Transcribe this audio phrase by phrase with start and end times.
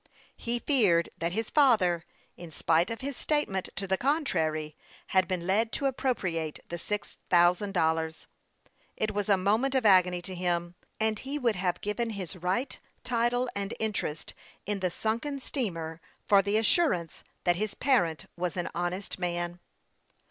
[0.35, 2.05] He feared that his father,
[2.35, 4.75] in spite of his statement to the contrary,
[5.09, 8.25] had been led to appropriate the six thousand dollars.
[8.97, 12.79] It was a moment of agony to him, and he would have given his right,
[13.03, 14.33] title, and interest
[14.65, 19.59] in the sunken steamer for the assurance that his parent was an honest man.